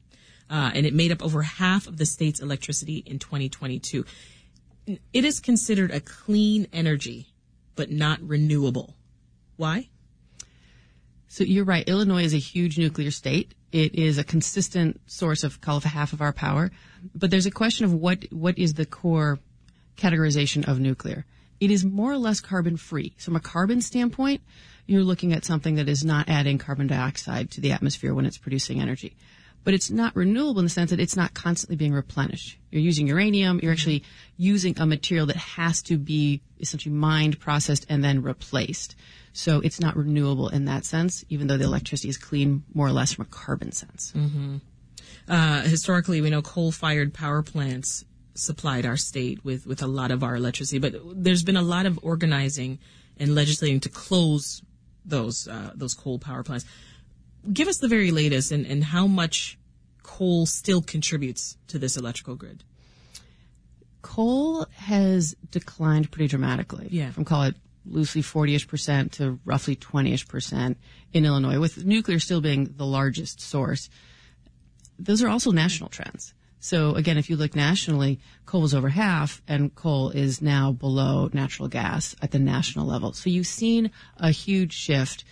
Uh, 0.50 0.72
and 0.74 0.84
it 0.84 0.92
made 0.92 1.12
up 1.12 1.22
over 1.22 1.42
half 1.42 1.86
of 1.86 1.96
the 1.96 2.06
state's 2.06 2.40
electricity 2.40 3.04
in 3.06 3.18
2022. 3.18 4.04
It 4.86 5.24
is 5.24 5.38
considered 5.38 5.92
a 5.92 6.00
clean 6.00 6.66
energy, 6.72 7.28
but 7.76 7.90
not 7.90 8.18
renewable. 8.20 8.96
Why? 9.56 9.89
So 11.32 11.44
you're 11.44 11.64
right. 11.64 11.88
Illinois 11.88 12.24
is 12.24 12.34
a 12.34 12.38
huge 12.38 12.76
nuclear 12.76 13.12
state. 13.12 13.54
It 13.70 13.94
is 13.94 14.18
a 14.18 14.24
consistent 14.24 15.00
source 15.06 15.44
of 15.44 15.60
half 15.62 16.12
of 16.12 16.20
our 16.20 16.32
power. 16.32 16.72
But 17.14 17.30
there's 17.30 17.46
a 17.46 17.52
question 17.52 17.84
of 17.84 17.94
what 17.94 18.26
what 18.32 18.58
is 18.58 18.74
the 18.74 18.84
core 18.84 19.38
categorization 19.96 20.66
of 20.66 20.80
nuclear. 20.80 21.24
It 21.60 21.70
is 21.70 21.84
more 21.84 22.10
or 22.10 22.18
less 22.18 22.40
carbon 22.40 22.76
free. 22.76 23.14
So 23.16 23.26
from 23.26 23.36
a 23.36 23.40
carbon 23.40 23.80
standpoint, 23.80 24.42
you're 24.86 25.04
looking 25.04 25.32
at 25.32 25.44
something 25.44 25.76
that 25.76 25.88
is 25.88 26.04
not 26.04 26.28
adding 26.28 26.58
carbon 26.58 26.88
dioxide 26.88 27.52
to 27.52 27.60
the 27.60 27.70
atmosphere 27.70 28.12
when 28.12 28.26
it's 28.26 28.38
producing 28.38 28.80
energy. 28.80 29.14
But 29.62 29.74
it's 29.74 29.90
not 29.90 30.16
renewable 30.16 30.60
in 30.60 30.64
the 30.64 30.70
sense 30.70 30.90
that 30.90 31.00
it's 31.00 31.16
not 31.16 31.34
constantly 31.34 31.76
being 31.76 31.92
replenished. 31.92 32.58
You're 32.70 32.80
using 32.82 33.06
uranium, 33.06 33.60
you're 33.62 33.72
actually 33.72 34.04
using 34.36 34.78
a 34.78 34.86
material 34.86 35.26
that 35.26 35.36
has 35.36 35.82
to 35.82 35.98
be 35.98 36.40
essentially 36.58 36.94
mined, 36.94 37.38
processed, 37.38 37.84
and 37.88 38.02
then 38.02 38.22
replaced. 38.22 38.96
So 39.32 39.60
it's 39.60 39.78
not 39.78 39.96
renewable 39.96 40.48
in 40.48 40.64
that 40.64 40.84
sense, 40.84 41.24
even 41.28 41.46
though 41.46 41.58
the 41.58 41.64
electricity 41.64 42.08
is 42.08 42.16
clean 42.16 42.64
more 42.72 42.86
or 42.86 42.92
less 42.92 43.12
from 43.12 43.26
a 43.26 43.28
carbon 43.28 43.72
sense. 43.72 44.12
Uh, 45.28 45.60
historically, 45.62 46.20
we 46.20 46.30
know 46.30 46.42
coal-fired 46.42 47.12
power 47.12 47.42
plants 47.42 48.04
supplied 48.34 48.86
our 48.86 48.96
state 48.96 49.44
with, 49.44 49.66
with 49.66 49.82
a 49.82 49.86
lot 49.86 50.10
of 50.10 50.24
our 50.24 50.36
electricity, 50.36 50.78
but 50.78 50.94
there's 51.22 51.42
been 51.42 51.56
a 51.56 51.62
lot 51.62 51.84
of 51.84 51.98
organizing 52.02 52.78
and 53.18 53.34
legislating 53.34 53.80
to 53.80 53.88
close 53.90 54.62
those 55.04 55.48
uh, 55.48 55.70
those 55.74 55.94
coal 55.94 56.18
power 56.18 56.42
plants. 56.42 56.64
Give 57.52 57.68
us 57.68 57.78
the 57.78 57.88
very 57.88 58.10
latest 58.10 58.52
and, 58.52 58.66
and 58.66 58.84
how 58.84 59.06
much 59.06 59.58
coal 60.02 60.46
still 60.46 60.82
contributes 60.82 61.56
to 61.68 61.78
this 61.78 61.96
electrical 61.96 62.34
grid. 62.34 62.64
Coal 64.02 64.66
has 64.72 65.34
declined 65.50 66.10
pretty 66.10 66.28
dramatically. 66.28 66.88
Yeah. 66.90 67.10
From 67.10 67.24
call 67.24 67.44
it 67.44 67.54
loosely 67.86 68.22
40ish 68.22 68.68
percent 68.68 69.12
to 69.12 69.38
roughly 69.44 69.76
20ish 69.76 70.28
percent 70.28 70.78
in 71.12 71.24
Illinois, 71.24 71.58
with 71.58 71.84
nuclear 71.84 72.18
still 72.18 72.40
being 72.40 72.74
the 72.76 72.86
largest 72.86 73.40
source. 73.40 73.88
Those 74.98 75.22
are 75.22 75.28
also 75.28 75.50
national 75.50 75.88
trends. 75.88 76.34
So 76.60 76.94
again, 76.94 77.16
if 77.16 77.30
you 77.30 77.36
look 77.36 77.56
nationally, 77.56 78.20
coal 78.44 78.60
was 78.60 78.74
over 78.74 78.90
half 78.90 79.40
and 79.48 79.74
coal 79.74 80.10
is 80.10 80.42
now 80.42 80.72
below 80.72 81.30
natural 81.32 81.68
gas 81.68 82.14
at 82.20 82.32
the 82.32 82.38
national 82.38 82.86
level. 82.86 83.14
So 83.14 83.30
you've 83.30 83.46
seen 83.46 83.90
a 84.18 84.30
huge 84.30 84.74
shift. 84.74 85.24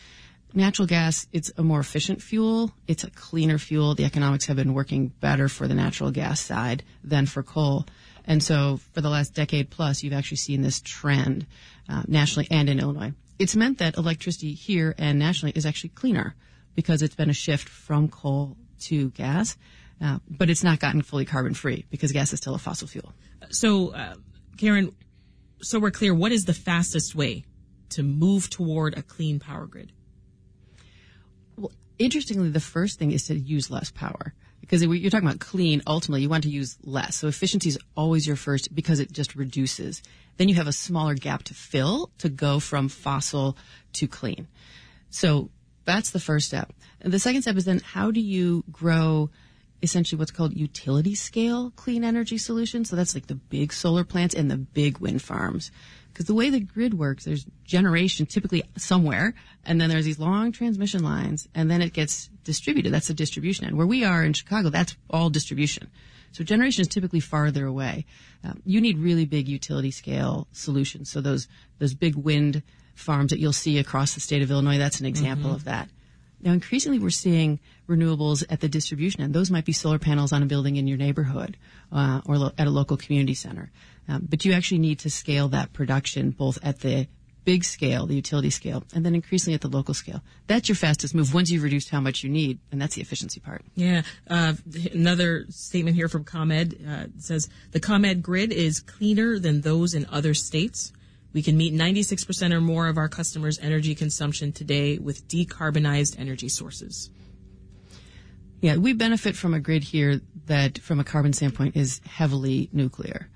Natural 0.55 0.87
gas, 0.87 1.27
it's 1.33 1.53
a 1.59 1.63
more 1.63 1.81
efficient 1.81 2.23
fuel. 2.23 2.73
It's 2.87 3.05
a 3.05 3.11
cleaner 3.11 3.59
fuel. 3.59 3.95
The 3.95 4.05
economics 4.05 4.47
have 4.47 4.57
been 4.57 4.73
working 4.73 5.09
better 5.09 5.49
for 5.49 5.69
the 5.69 5.75
natural 5.75 6.11
gas 6.11 6.41
side 6.41 6.85
than 7.05 7.27
for 7.27 7.43
coal. 7.43 7.87
And 8.25 8.43
so 8.43 8.79
for 8.93 9.01
the 9.01 9.11
last 9.11 9.35
decade 9.35 9.71
plus, 9.71 10.03
you've 10.03 10.15
actually 10.15 10.39
seen 10.39 10.63
this 10.63 10.81
trend 10.81 11.47
uh, 11.89 12.03
nationally 12.07 12.49
and 12.51 12.69
in 12.69 12.81
Illinois. 12.81 13.13
It's 13.39 13.55
meant 13.55 13.79
that 13.79 13.97
electricity 13.97 14.55
here 14.55 14.95
and 14.99 15.19
nationally 15.19 15.53
is 15.55 15.67
actually 15.67 15.91
cleaner 15.91 16.35
because 16.75 17.03
it's 17.03 17.15
been 17.15 17.31
a 17.31 17.35
shift 17.35 17.69
from 17.69 18.09
coal 18.09 18.57
to 18.81 19.11
gas. 19.11 19.57
Uh, 20.01 20.19
but 20.31 20.49
it's 20.49 20.63
not 20.63 20.79
gotten 20.79 21.03
fully 21.03 21.25
carbon 21.25 21.55
free 21.55 21.85
because 21.91 22.13
gas 22.13 22.33
is 22.33 22.39
still 22.39 22.55
a 22.55 22.59
fossil 22.59 22.87
fuel. 22.87 23.13
So, 23.51 23.89
uh, 23.93 24.15
Karen, 24.57 24.95
so 25.61 25.81
we're 25.81 25.91
clear, 25.91 26.15
what 26.15 26.31
is 26.31 26.45
the 26.45 26.55
fastest 26.55 27.15
way 27.15 27.45
to 27.91 28.03
move 28.03 28.49
toward 28.49 28.97
a 28.97 29.03
clean 29.03 29.41
power 29.41 29.67
grid? 29.67 29.93
Interestingly, 31.99 32.51
the 32.51 32.61
first 32.61 32.99
thing 32.99 33.13
is 33.13 33.27
to 33.27 33.39
use 33.39 33.71
less 33.71 33.91
power 33.91 34.35
because 34.61 34.83
you're 34.83 35.11
talking 35.11 35.27
about 35.27 35.41
clean. 35.41 35.83
Ultimately, 35.87 36.23
you 36.23 36.29
want 36.29 36.45
to 36.45 36.51
use 36.51 36.79
less. 36.85 37.17
So 37.17 37.27
efficiency 37.27 37.71
is 37.71 37.79
always 37.97 38.27
your 38.27 38.37
first 38.37 38.75
because 38.75 39.01
it 39.01 39.13
just 39.13 39.35
reduces. 39.35 40.03
Then 40.37 40.49
you 40.49 40.55
have 40.57 40.69
a 40.69 40.73
smaller 40.73 41.15
gap 41.15 41.43
to 41.45 41.55
fill 41.55 42.11
to 42.19 42.29
go 42.29 42.61
from 42.61 42.89
fossil 42.89 43.57
to 43.95 44.07
clean. 44.07 44.47
So 45.11 45.51
that's 45.85 46.11
the 46.11 46.21
first 46.21 46.47
step. 46.47 46.73
And 47.01 47.13
the 47.13 47.19
second 47.19 47.43
step 47.43 47.57
is 47.57 47.65
then 47.65 47.81
how 47.81 48.11
do 48.11 48.21
you 48.21 48.63
grow 48.71 49.31
essentially 49.83 50.19
what's 50.19 50.31
called 50.31 50.57
utility 50.57 51.15
scale 51.15 51.71
clean 51.77 52.05
energy 52.05 52.39
solutions. 52.39 52.91
So 52.91 52.97
that's 52.97 53.15
like 53.15 53.27
the 53.27 53.35
big 53.35 53.73
solar 53.73 54.05
plants 54.05 54.35
and 54.35 54.51
the 54.51 54.57
big 54.57 54.99
wind 54.99 55.23
farms. 55.23 55.71
Because 56.19 56.27
the 56.27 56.35
way 56.35 56.51
the 56.51 56.59
grid 56.59 56.95
works, 56.95 57.27
there's 57.27 57.47
generation 57.65 58.27
typically 58.27 58.65
somewhere, 58.77 59.35
and 59.65 59.81
then 59.81 59.89
there's 59.89 60.05
these 60.05 60.19
long 60.19 60.51
transmission 60.51 61.05
lines, 61.05 61.47
and 61.55 61.71
then 61.71 61.81
it 61.81 61.93
gets 61.93 62.29
distributed. 62.43 62.93
That's 62.93 63.07
the 63.07 63.15
distribution 63.15 63.67
end. 63.67 63.79
Where 63.79 63.87
we 63.87 64.03
are 64.03 64.25
in 64.25 64.33
Chicago, 64.33 64.69
that's 64.69 64.97
all 65.09 65.31
distribution. 65.31 65.87
So 66.33 66.43
generation 66.43 66.83
is 66.83 66.89
typically 66.89 67.21
farther 67.21 67.67
away. 67.67 68.05
Um, 68.43 68.61
you 68.67 68.81
need 68.81 68.99
really 68.99 69.27
big 69.27 69.47
utility 69.47 69.93
scale 69.93 70.49
solutions. 70.51 71.09
So 71.09 71.21
those 71.21 71.47
those 71.79 71.95
big 71.95 72.17
wind 72.17 72.65
farms 72.97 73.31
that 73.31 73.39
you'll 73.39 73.53
see 73.53 73.79
across 73.79 74.15
the 74.15 74.21
state 74.21 74.43
of 74.43 74.51
Illinois, 74.51 74.79
that's 74.79 74.99
an 74.99 75.07
example 75.07 75.51
mm-hmm. 75.51 75.55
of 75.55 75.65
that. 75.67 75.89
Now, 76.41 76.53
increasingly, 76.53 76.99
we're 76.99 77.11
seeing 77.11 77.59
renewables 77.89 78.45
at 78.49 78.61
the 78.61 78.69
distribution 78.69 79.23
end. 79.23 79.35
Those 79.35 79.51
might 79.51 79.65
be 79.65 79.73
solar 79.73 79.99
panels 79.99 80.33
on 80.33 80.43
a 80.43 80.47
building 80.47 80.77
in 80.77 80.87
your 80.87 80.99
neighborhood 80.99 81.57
uh, 81.93 82.21
or 82.27 82.39
lo- 82.39 82.53
at 82.57 82.67
a 82.67 82.71
local 82.71 82.97
community 82.97 83.35
center. 83.35 83.71
Um, 84.09 84.27
but 84.29 84.45
you 84.45 84.53
actually 84.53 84.79
need 84.79 85.01
to 85.01 85.11
scale 85.11 85.49
that 85.49 85.73
production 85.73 86.31
both 86.31 86.59
at 86.63 86.81
the 86.81 87.09
big 87.49 87.65
scale, 87.65 88.05
the 88.05 88.15
utility 88.15 88.51
scale, 88.51 88.85
and 88.95 89.07
then 89.07 89.15
increasingly 89.15 89.55
at 89.55 89.63
the 89.63 89.69
local 89.69 89.95
scale. 89.95 90.23
That's 90.49 90.69
your 90.69 90.77
fastest 90.77 91.15
move 91.15 91.33
once 91.33 91.51
you've 91.51 91.63
reduced 91.63 91.89
how 91.89 91.99
much 91.99 92.23
you 92.23 92.29
need, 92.29 92.59
and 92.71 92.79
that's 92.79 92.95
the 92.95 93.01
efficiency 93.01 93.41
part. 93.41 93.65
Yeah. 93.75 94.03
Uh, 94.29 94.53
another 94.93 95.47
statement 95.49 95.97
here 95.97 96.09
from 96.09 96.25
ComEd 96.25 96.79
uh, 96.87 97.07
says 97.19 97.49
the 97.73 97.81
ComEd 97.81 98.23
grid 98.23 98.53
is 98.53 98.81
cleaner 98.81 99.39
than 99.39 99.63
those 99.63 99.95
in 99.95 100.05
other 100.11 100.35
states. 100.35 100.93
We 101.39 101.43
can 101.43 101.57
meet 101.57 101.73
96% 101.73 102.53
or 102.53 102.61
more 102.61 102.89
of 102.89 102.99
our 102.99 103.09
customers' 103.09 103.61
energy 103.61 103.95
consumption 103.95 104.51
today 104.51 104.99
with 104.99 105.29
decarbonized 105.29 106.19
energy 106.19 106.49
sources. 106.49 107.11
Yeah, 108.61 108.79
we 108.79 108.93
benefit 108.93 109.37
from 109.37 109.55
a 109.55 109.61
grid 109.61 109.85
here 109.85 110.21
that, 110.47 110.79
from 110.79 110.99
a 110.99 111.05
carbon 111.05 111.33
standpoint, 111.33 111.77
is 111.77 112.01
heavily 112.05 112.71
nuclear. 112.73 113.29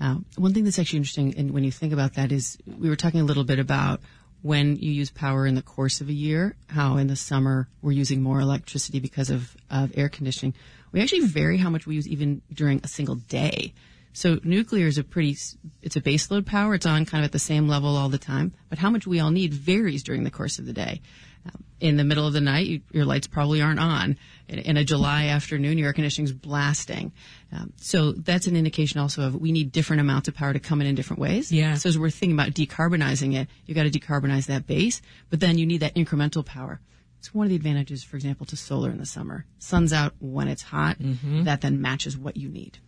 Uh, 0.00 0.20
one 0.38 0.54
thing 0.54 0.64
that's 0.64 0.78
actually 0.78 0.96
interesting, 0.96 1.34
and 1.36 1.50
when 1.50 1.62
you 1.62 1.70
think 1.70 1.92
about 1.92 2.14
that, 2.14 2.32
is 2.32 2.56
we 2.66 2.88
were 2.88 2.96
talking 2.96 3.20
a 3.20 3.24
little 3.24 3.44
bit 3.44 3.58
about 3.58 4.00
when 4.40 4.76
you 4.76 4.90
use 4.90 5.10
power 5.10 5.46
in 5.46 5.54
the 5.54 5.60
course 5.60 6.00
of 6.00 6.08
a 6.08 6.14
year, 6.14 6.56
how 6.70 6.96
in 6.96 7.08
the 7.08 7.14
summer 7.14 7.68
we're 7.82 7.92
using 7.92 8.22
more 8.22 8.40
electricity 8.40 9.00
because 9.00 9.28
of, 9.28 9.54
of 9.68 9.92
air 9.98 10.08
conditioning. 10.08 10.54
We 10.92 11.02
actually 11.02 11.26
vary 11.26 11.58
how 11.58 11.68
much 11.68 11.86
we 11.86 11.96
use 11.96 12.08
even 12.08 12.40
during 12.50 12.80
a 12.82 12.88
single 12.88 13.16
day. 13.16 13.74
So 14.12 14.40
nuclear 14.42 14.86
is 14.86 14.98
a 14.98 15.04
pretty, 15.04 15.36
it's 15.82 15.96
a 15.96 16.00
baseload 16.00 16.46
power. 16.46 16.74
It's 16.74 16.86
on 16.86 17.04
kind 17.04 17.22
of 17.22 17.28
at 17.28 17.32
the 17.32 17.38
same 17.38 17.68
level 17.68 17.96
all 17.96 18.08
the 18.08 18.18
time, 18.18 18.54
but 18.68 18.78
how 18.78 18.90
much 18.90 19.06
we 19.06 19.20
all 19.20 19.30
need 19.30 19.54
varies 19.54 20.02
during 20.02 20.24
the 20.24 20.30
course 20.30 20.58
of 20.58 20.66
the 20.66 20.72
day. 20.72 21.00
Um, 21.46 21.64
in 21.80 21.96
the 21.96 22.04
middle 22.04 22.26
of 22.26 22.34
the 22.34 22.40
night, 22.40 22.66
you, 22.66 22.80
your 22.92 23.06
lights 23.06 23.26
probably 23.26 23.62
aren't 23.62 23.80
on. 23.80 24.18
In, 24.48 24.58
in, 24.58 24.76
a 24.76 24.84
July 24.84 25.28
afternoon, 25.28 25.78
your 25.78 25.86
air 25.86 25.92
conditioning's 25.94 26.32
blasting. 26.32 27.12
Um, 27.50 27.72
so 27.76 28.12
that's 28.12 28.46
an 28.46 28.56
indication 28.56 29.00
also 29.00 29.22
of 29.22 29.36
we 29.36 29.50
need 29.50 29.72
different 29.72 30.00
amounts 30.00 30.28
of 30.28 30.34
power 30.34 30.52
to 30.52 30.58
come 30.58 30.82
in 30.82 30.86
in 30.86 30.94
different 30.94 31.20
ways. 31.20 31.50
Yeah. 31.50 31.76
So 31.76 31.88
as 31.88 31.98
we're 31.98 32.10
thinking 32.10 32.38
about 32.38 32.50
decarbonizing 32.50 33.34
it, 33.36 33.48
you 33.64 33.74
got 33.74 33.84
to 33.84 33.90
decarbonize 33.90 34.46
that 34.46 34.66
base, 34.66 35.00
but 35.30 35.40
then 35.40 35.56
you 35.56 35.64
need 35.64 35.80
that 35.80 35.94
incremental 35.94 36.44
power. 36.44 36.80
It's 37.20 37.34
one 37.34 37.46
of 37.46 37.50
the 37.50 37.56
advantages, 37.56 38.02
for 38.02 38.16
example, 38.16 38.46
to 38.46 38.56
solar 38.56 38.90
in 38.90 38.98
the 38.98 39.06
summer. 39.06 39.46
Sun's 39.58 39.92
out 39.92 40.14
when 40.20 40.48
it's 40.48 40.62
hot. 40.62 40.98
Mm-hmm. 40.98 41.44
That 41.44 41.60
then 41.60 41.80
matches 41.80 42.16
what 42.16 42.36
you 42.36 42.48
need. 42.48 42.78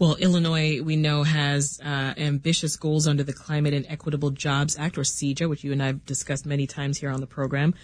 Well, 0.00 0.16
Illinois, 0.16 0.80
we 0.82 0.96
know, 0.96 1.22
has 1.22 1.80
uh, 1.80 2.14
ambitious 2.16 2.76
goals 2.76 3.06
under 3.06 3.22
the 3.22 3.32
Climate 3.32 3.74
and 3.74 3.86
Equitable 3.88 4.30
Jobs 4.30 4.76
Act, 4.76 4.98
or 4.98 5.02
CEJA, 5.02 5.48
which 5.48 5.62
you 5.62 5.70
and 5.70 5.80
I 5.80 5.86
have 5.86 6.04
discussed 6.04 6.44
many 6.44 6.66
times 6.66 6.98
here 6.98 7.10
on 7.10 7.20
the 7.20 7.28
program. 7.28 7.74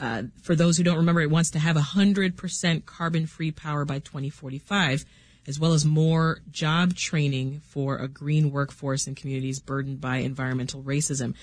Uh, 0.00 0.24
for 0.42 0.54
those 0.54 0.76
who 0.76 0.84
don't 0.84 0.98
remember, 0.98 1.22
it 1.22 1.30
wants 1.30 1.50
to 1.50 1.58
have 1.58 1.74
100% 1.74 2.86
carbon 2.86 3.26
free 3.26 3.50
power 3.50 3.84
by 3.84 3.98
2045, 3.98 5.04
as 5.48 5.58
well 5.58 5.72
as 5.72 5.84
more 5.84 6.38
job 6.52 6.94
training 6.94 7.62
for 7.64 7.96
a 7.96 8.06
green 8.06 8.52
workforce 8.52 9.08
in 9.08 9.16
communities 9.16 9.58
burdened 9.58 10.00
by 10.00 10.18
environmental 10.18 10.84
racism. 10.84 11.34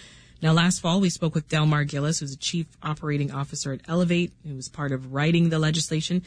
Now, 0.42 0.54
last 0.54 0.80
fall, 0.80 1.02
we 1.02 1.10
spoke 1.10 1.36
with 1.36 1.50
Delmar 1.50 1.84
Gillus, 1.84 2.20
who's 2.20 2.34
a 2.34 2.38
chief 2.38 2.68
operating 2.82 3.32
officer 3.32 3.74
at 3.74 3.82
Elevate, 3.90 4.32
who 4.48 4.56
was 4.56 4.70
part 4.70 4.94
of 4.94 5.14
writing 5.14 5.50
the 5.50 5.60
legislation. 5.60 6.24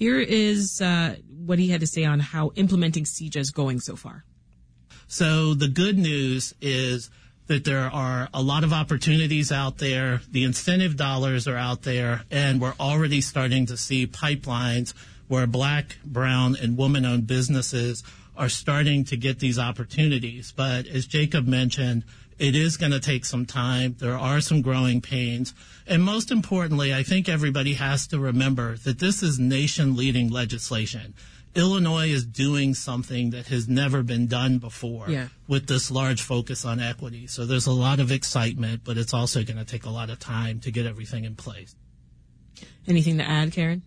Here 0.00 0.18
is 0.18 0.80
uh, 0.80 1.16
what 1.28 1.58
he 1.58 1.68
had 1.68 1.80
to 1.80 1.86
say 1.86 2.04
on 2.04 2.20
how 2.20 2.52
implementing 2.54 3.04
CEJA 3.04 3.36
is 3.36 3.50
going 3.50 3.80
so 3.80 3.96
far. 3.96 4.24
So 5.08 5.52
the 5.52 5.68
good 5.68 5.98
news 5.98 6.54
is 6.62 7.10
that 7.48 7.64
there 7.64 7.90
are 7.92 8.30
a 8.32 8.40
lot 8.40 8.64
of 8.64 8.72
opportunities 8.72 9.52
out 9.52 9.76
there. 9.76 10.22
The 10.30 10.44
incentive 10.44 10.96
dollars 10.96 11.46
are 11.46 11.56
out 11.56 11.82
there, 11.82 12.22
and 12.30 12.62
we're 12.62 12.72
already 12.80 13.20
starting 13.20 13.66
to 13.66 13.76
see 13.76 14.06
pipelines 14.06 14.94
where 15.28 15.46
black, 15.46 15.98
brown, 16.02 16.56
and 16.56 16.78
woman 16.78 17.04
owned 17.04 17.26
businesses 17.26 18.02
are 18.38 18.48
starting 18.48 19.04
to 19.04 19.18
get 19.18 19.38
these 19.38 19.58
opportunities. 19.58 20.50
But 20.56 20.86
as 20.86 21.04
Jacob 21.04 21.46
mentioned, 21.46 22.04
it 22.40 22.56
is 22.56 22.78
going 22.78 22.90
to 22.90 23.00
take 23.00 23.26
some 23.26 23.44
time. 23.44 23.96
There 23.98 24.16
are 24.16 24.40
some 24.40 24.62
growing 24.62 25.02
pains. 25.02 25.54
And 25.86 26.02
most 26.02 26.30
importantly, 26.30 26.92
I 26.92 27.02
think 27.02 27.28
everybody 27.28 27.74
has 27.74 28.06
to 28.08 28.18
remember 28.18 28.76
that 28.78 28.98
this 28.98 29.22
is 29.22 29.38
nation 29.38 29.94
leading 29.94 30.30
legislation. 30.30 31.14
Illinois 31.54 32.08
is 32.08 32.24
doing 32.24 32.72
something 32.72 33.30
that 33.30 33.48
has 33.48 33.68
never 33.68 34.02
been 34.02 34.26
done 34.26 34.56
before 34.58 35.10
yeah. 35.10 35.28
with 35.48 35.66
this 35.66 35.90
large 35.90 36.22
focus 36.22 36.64
on 36.64 36.80
equity. 36.80 37.26
So 37.26 37.44
there's 37.44 37.66
a 37.66 37.72
lot 37.72 38.00
of 38.00 38.10
excitement, 38.10 38.82
but 38.84 38.96
it's 38.96 39.12
also 39.12 39.44
going 39.44 39.58
to 39.58 39.64
take 39.64 39.84
a 39.84 39.90
lot 39.90 40.08
of 40.08 40.18
time 40.18 40.60
to 40.60 40.70
get 40.70 40.86
everything 40.86 41.24
in 41.24 41.36
place. 41.36 41.74
Anything 42.86 43.18
to 43.18 43.24
add, 43.24 43.52
Karen? 43.52 43.82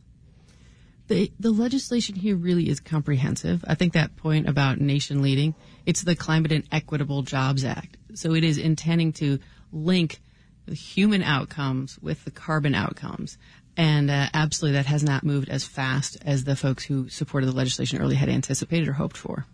The, 1.07 1.31
the 1.39 1.51
legislation 1.51 2.15
here 2.15 2.35
really 2.35 2.69
is 2.69 2.79
comprehensive. 2.79 3.63
I 3.67 3.75
think 3.75 3.93
that 3.93 4.15
point 4.15 4.47
about 4.47 4.79
nation 4.79 5.21
leading, 5.21 5.53
it's 5.85 6.01
the 6.01 6.15
Climate 6.15 6.53
and 6.53 6.63
Equitable 6.71 7.23
Jobs 7.23 7.65
Act. 7.65 7.97
So 8.13 8.33
it 8.33 8.43
is 8.43 8.57
intending 8.57 9.11
to 9.13 9.39
link 9.71 10.21
the 10.65 10.75
human 10.75 11.21
outcomes 11.21 11.99
with 11.99 12.23
the 12.23 12.31
carbon 12.31 12.73
outcomes. 12.73 13.37
And 13.75 14.09
uh, 14.09 14.27
absolutely, 14.33 14.77
that 14.77 14.85
has 14.85 15.03
not 15.03 15.23
moved 15.23 15.49
as 15.49 15.65
fast 15.65 16.17
as 16.23 16.43
the 16.43 16.55
folks 16.55 16.85
who 16.85 17.09
supported 17.09 17.47
the 17.47 17.55
legislation 17.55 17.99
early 17.99 18.15
had 18.15 18.29
anticipated 18.29 18.87
or 18.87 18.93
hoped 18.93 19.17
for. 19.17 19.45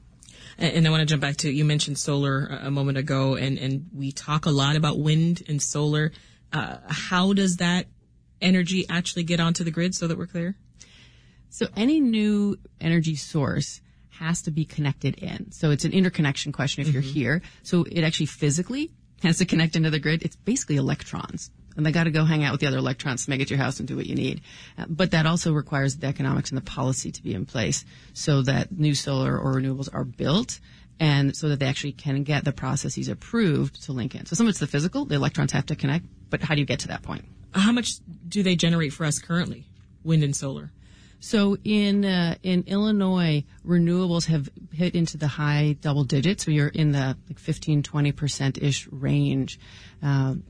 And, 0.57 0.85
I 0.85 0.89
want 0.89 1.01
to 1.01 1.05
jump 1.05 1.21
back 1.21 1.37
to 1.37 1.49
you 1.49 1.63
mentioned 1.63 1.97
solar 1.97 2.45
a 2.45 2.69
moment 2.69 2.97
ago, 2.97 3.35
and, 3.35 3.57
and 3.57 3.89
we 3.95 4.11
talk 4.11 4.45
a 4.45 4.49
lot 4.51 4.75
about 4.75 4.99
wind 4.99 5.41
and 5.47 5.61
solar. 5.61 6.11
Uh, 6.51 6.77
how 6.89 7.31
does 7.31 7.57
that 7.57 7.85
energy 8.41 8.85
actually 8.89 9.23
get 9.23 9.39
onto 9.39 9.63
the 9.63 9.71
grid 9.71 9.95
so 9.95 10.07
that 10.07 10.17
we're 10.17 10.27
clear? 10.27 10.57
So 11.49 11.67
any 11.75 11.99
new 11.99 12.57
energy 12.79 13.15
source 13.15 13.81
has 14.19 14.41
to 14.43 14.51
be 14.51 14.65
connected 14.65 15.15
in. 15.15 15.51
So 15.51 15.71
it's 15.71 15.85
an 15.85 15.93
interconnection 15.93 16.51
question 16.51 16.81
if 16.81 16.87
mm-hmm. 16.87 16.93
you're 16.93 17.01
here. 17.01 17.41
So 17.63 17.85
it 17.89 18.03
actually 18.03 18.27
physically 18.27 18.91
has 19.23 19.37
to 19.37 19.45
connect 19.45 19.75
into 19.75 19.89
the 19.89 19.99
grid. 19.99 20.23
It's 20.23 20.35
basically 20.35 20.75
electrons. 20.75 21.51
And 21.75 21.85
they 21.85 21.91
got 21.91 22.05
to 22.05 22.11
go 22.11 22.25
hang 22.25 22.43
out 22.43 22.51
with 22.51 22.61
the 22.61 22.67
other 22.67 22.77
electrons 22.77 23.23
to 23.23 23.29
make 23.29 23.39
it 23.39 23.47
to 23.47 23.55
your 23.55 23.63
house 23.63 23.79
and 23.79 23.87
do 23.87 23.95
what 23.95 24.05
you 24.05 24.15
need. 24.15 24.41
Uh, 24.77 24.85
but 24.89 25.11
that 25.11 25.25
also 25.25 25.53
requires 25.53 25.95
the 25.95 26.07
economics 26.07 26.49
and 26.51 26.57
the 26.57 26.63
policy 26.63 27.11
to 27.11 27.23
be 27.23 27.33
in 27.33 27.45
place 27.45 27.85
so 28.13 28.41
that 28.41 28.71
new 28.71 28.93
solar 28.93 29.37
or 29.37 29.53
renewables 29.53 29.87
are 29.93 30.03
built 30.03 30.59
and 30.99 31.35
so 31.35 31.47
that 31.47 31.59
they 31.59 31.67
actually 31.67 31.93
can 31.93 32.23
get 32.23 32.43
the 32.43 32.51
processes 32.51 33.07
approved 33.07 33.81
to 33.83 33.93
link 33.93 34.15
in. 34.15 34.25
So 34.25 34.35
some 34.35 34.47
of 34.47 34.49
it's 34.49 34.59
the 34.59 34.67
physical, 34.67 35.05
the 35.05 35.15
electrons 35.15 35.53
have 35.53 35.67
to 35.67 35.75
connect, 35.75 36.05
but 36.29 36.41
how 36.41 36.55
do 36.55 36.59
you 36.59 36.65
get 36.65 36.79
to 36.81 36.89
that 36.89 37.03
point? 37.03 37.23
How 37.53 37.71
much 37.71 37.93
do 38.27 38.43
they 38.43 38.55
generate 38.55 38.91
for 38.91 39.05
us 39.05 39.19
currently, 39.19 39.65
wind 40.03 40.23
and 40.23 40.35
solar? 40.35 40.71
So 41.19 41.57
in 41.63 42.05
uh, 42.05 42.35
in 42.43 42.63
Illinois, 42.67 43.43
renewables 43.65 44.25
have 44.27 44.49
hit 44.71 44.95
into 44.95 45.17
the 45.17 45.27
high 45.27 45.75
double 45.81 46.03
digits. 46.03 46.45
So 46.45 46.51
you're 46.51 46.67
in 46.67 46.91
the 46.91 47.17
like 47.27 47.39
15, 47.39 47.83
20 47.83 48.11
percent 48.13 48.57
ish 48.57 48.87
range. 48.87 49.59
Um, 50.01 50.43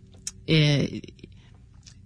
it, 0.45 1.11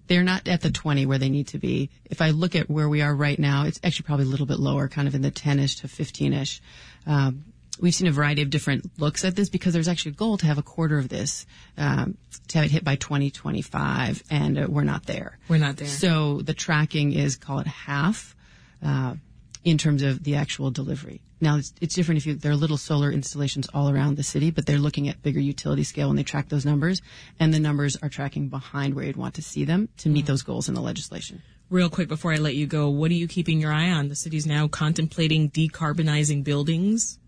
they're 0.08 0.24
not 0.24 0.48
at 0.48 0.62
the 0.62 0.70
20 0.70 1.05
where 1.05 1.17
they 1.17 1.29
need 1.29 1.48
to 1.50 1.58
be. 1.58 1.89
If 2.05 2.22
I 2.22 2.32
look 2.32 2.55
at 2.55 2.70
where 2.70 2.89
we 2.89 3.01
are 3.01 3.13
right 3.13 3.39
now, 3.39 3.63
it's 3.65 3.79
actually 3.84 4.03
probably 4.03 4.25
a 4.25 4.29
little 4.29 4.46
bit 4.46 4.60
lower, 4.60 4.88
kind 4.88 5.08
of 5.08 5.15
in 5.15 5.22
the 5.22 5.32
10ish 5.32 5.82
to 5.82 5.88
15ish. 5.88 6.60
Um, 7.08 7.46
we've 7.79 7.96
seen 7.96 8.08
a 8.08 8.12
variety 8.12 8.41
of 8.41 8.50
different 8.50 9.00
looks 9.00 9.24
at 9.24 9.36
this 9.36 9.50
because 9.50 9.74
there's 9.74 9.88
actually 9.88 10.12
a 10.12 10.15
goal 10.15 10.38
to 10.38 10.46
have 10.46 10.58
a 10.58 10.63
quarter 10.63 10.98
of 10.98 11.10
this 11.10 11.46
um, 11.77 12.17
to 12.50 12.58
have 12.58 12.65
it 12.65 12.72
hit 12.72 12.84
by 12.84 12.96
2025, 12.96 14.24
and 14.29 14.58
uh, 14.58 14.67
we're 14.70 14.84
not 14.84 15.05
there. 15.05 15.38
We're 15.48 15.58
not 15.58 15.77
there. 15.77 15.88
So 15.88 16.41
the 16.41 16.53
tracking 16.53 17.13
is 17.13 17.36
call 17.38 17.60
it 17.60 17.67
half 17.67 18.36
uh, 18.83 19.15
in 19.63 19.77
terms 19.77 20.03
of 20.03 20.23
the 20.23 20.35
actual 20.35 20.71
delivery. 20.71 21.21
Now 21.39 21.57
it's, 21.57 21.73
it's 21.81 21.95
different 21.95 22.19
if 22.19 22.25
you, 22.25 22.35
there 22.35 22.51
are 22.51 22.55
little 22.55 22.77
solar 22.77 23.11
installations 23.11 23.67
all 23.73 23.89
around 23.89 24.17
the 24.17 24.23
city, 24.23 24.51
but 24.51 24.65
they're 24.65 24.77
looking 24.77 25.09
at 25.09 25.21
bigger 25.21 25.39
utility 25.39 25.83
scale 25.83 26.07
when 26.07 26.17
they 26.17 26.23
track 26.23 26.49
those 26.49 26.65
numbers, 26.65 27.01
and 27.39 27.53
the 27.53 27.59
numbers 27.59 27.97
are 28.01 28.09
tracking 28.09 28.49
behind 28.49 28.93
where 28.93 29.05
you'd 29.05 29.17
want 29.17 29.35
to 29.35 29.41
see 29.41 29.65
them 29.65 29.89
to 29.97 30.09
meet 30.09 30.21
mm-hmm. 30.21 30.27
those 30.27 30.41
goals 30.41 30.69
in 30.69 30.75
the 30.75 30.81
legislation. 30.81 31.41
Real 31.69 31.89
quick 31.89 32.07
before 32.07 32.33
I 32.33 32.37
let 32.37 32.55
you 32.55 32.67
go, 32.67 32.89
what 32.89 33.09
are 33.11 33.15
you 33.15 33.27
keeping 33.27 33.59
your 33.59 33.71
eye 33.71 33.89
on? 33.89 34.09
The 34.09 34.15
city's 34.15 34.45
now 34.45 34.67
contemplating 34.67 35.49
decarbonizing 35.49 36.43
buildings. 36.43 37.19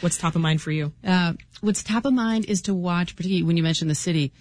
What's 0.00 0.16
top 0.16 0.34
of 0.34 0.40
mind 0.40 0.62
for 0.62 0.70
you? 0.70 0.92
Uh, 1.06 1.34
what's 1.60 1.82
top 1.82 2.04
of 2.06 2.12
mind 2.12 2.46
is 2.46 2.62
to 2.62 2.74
watch, 2.74 3.14
particularly 3.14 3.42
when 3.42 3.56
you 3.56 3.62
mention 3.62 3.88
the 3.88 3.94
city, 3.94 4.32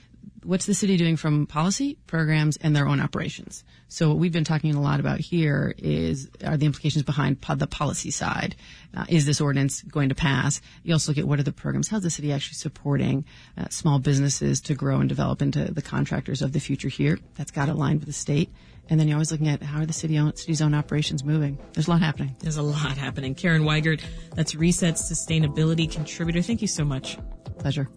what's 0.43 0.65
the 0.65 0.73
city 0.73 0.97
doing 0.97 1.15
from 1.15 1.45
policy, 1.45 1.97
programs, 2.07 2.57
and 2.57 2.75
their 2.75 2.87
own 2.87 2.99
operations? 2.99 3.63
So 3.87 4.09
what 4.09 4.17
we've 4.17 4.31
been 4.31 4.43
talking 4.43 4.73
a 4.75 4.81
lot 4.81 4.99
about 4.99 5.19
here 5.19 5.73
is 5.77 6.29
are 6.45 6.57
the 6.57 6.65
implications 6.65 7.03
behind 7.03 7.41
the 7.41 7.67
policy 7.67 8.11
side. 8.11 8.55
Uh, 8.95 9.05
is 9.09 9.25
this 9.25 9.41
ordinance 9.41 9.81
going 9.81 10.09
to 10.09 10.15
pass? 10.15 10.61
You 10.83 10.93
also 10.93 11.11
look 11.11 11.17
at 11.17 11.25
what 11.25 11.39
are 11.39 11.43
the 11.43 11.51
programs? 11.51 11.89
How's 11.89 12.03
the 12.03 12.09
city 12.09 12.31
actually 12.31 12.55
supporting 12.55 13.25
uh, 13.57 13.65
small 13.69 13.99
businesses 13.99 14.61
to 14.61 14.73
grow 14.73 14.99
and 14.99 15.09
develop 15.09 15.41
into 15.41 15.71
the 15.71 15.81
contractors 15.81 16.41
of 16.41 16.53
the 16.53 16.59
future 16.59 16.89
here? 16.89 17.19
That's 17.35 17.51
got 17.51 17.69
aligned 17.69 17.99
with 17.99 18.07
the 18.07 18.13
state. 18.13 18.51
And 18.89 18.99
then 18.99 19.07
you're 19.07 19.15
always 19.15 19.31
looking 19.31 19.47
at 19.47 19.61
how 19.61 19.81
are 19.81 19.85
the 19.85 19.93
city 19.93 20.17
own, 20.17 20.35
city's 20.35 20.61
own 20.61 20.73
operations 20.73 21.23
moving. 21.23 21.57
There's 21.73 21.87
a 21.87 21.91
lot 21.91 22.01
happening. 22.01 22.35
There's 22.39 22.57
a 22.57 22.61
lot 22.61 22.97
happening. 22.97 23.35
Karen 23.35 23.63
Weigert, 23.63 24.01
that's 24.35 24.55
Reset's 24.55 25.09
sustainability 25.09 25.89
contributor. 25.89 26.41
Thank 26.41 26.61
you 26.61 26.67
so 26.67 26.83
much. 26.83 27.17
Pleasure. 27.59 27.87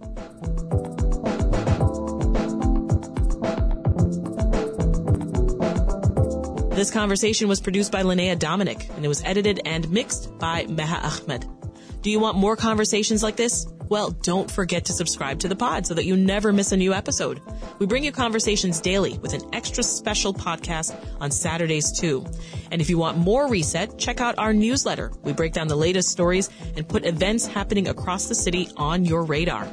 This 6.75 6.90
conversation 6.90 7.47
was 7.47 7.61
produced 7.61 7.93
by 7.93 8.02
Lynnea 8.02 8.37
Domienik 8.37 8.93
and 8.97 9.04
it 9.04 9.09
was 9.09 9.23
edited 9.23 9.61
and 9.64 9.88
mixed 9.90 10.37
by 10.40 10.64
Meha 10.64 11.04
Ahmad. 11.04 11.47
Do 12.02 12.11
you 12.11 12.19
want 12.19 12.37
more 12.37 12.57
conversations 12.57 13.23
like 13.23 13.37
this? 13.37 13.69
Well, 13.88 14.11
don't 14.11 14.50
forget 14.50 14.87
to 14.87 14.93
subscribe 14.93 15.38
to 15.38 15.49
the 15.49 15.54
pod 15.54 15.87
so 15.87 15.95
that 15.95 16.04
you 16.04 16.16
never 16.16 16.52
miss 16.52 16.73
a 16.73 16.76
new 16.76 16.93
episode. 16.93 17.40
We 17.78 17.87
bring 17.87 18.02
you 18.02 18.11
conversations 18.11 18.81
daily 18.81 19.19
with 19.19 19.35
an 19.35 19.43
extra 19.54 19.85
special 19.85 20.35
podcast 20.35 20.97
on 21.21 21.31
Saturdays 21.31 21.97
too. 21.97 22.26
And 22.73 22.81
if 22.81 22.90
you 22.90 22.99
want 22.99 23.19
more 23.19 23.49
reset, 23.49 23.97
check 23.97 24.21
out 24.21 24.37
our 24.38 24.52
newsletter. 24.52 25.12
We 25.23 25.33
break 25.33 25.52
down 25.52 25.69
the 25.69 25.76
latest 25.76 26.09
stories 26.09 26.50
and 26.76 26.88
put 26.88 27.07
events 27.07 27.47
happening 27.47 27.87
across 27.87 28.26
the 28.26 28.35
city 28.35 28.69
on 28.76 29.04
your 29.04 29.23
radar. 29.23 29.73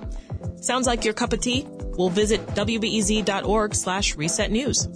Sounds 0.62 0.86
like 0.86 1.04
your 1.04 1.16
cup 1.16 1.34
of 1.34 1.42
tea? 1.42 1.66
We'll 1.98 2.10
visit 2.10 2.46
wbez.org 2.50 3.74
slash 3.74 4.16
reset 4.16 4.52
news. 4.52 4.88